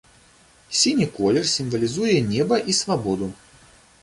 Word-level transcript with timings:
Сіні 0.79 1.07
колер 1.17 1.43
сімвалізуе 1.51 2.17
неба 2.31 2.61
і 2.75 2.77
свабоду. 2.81 3.31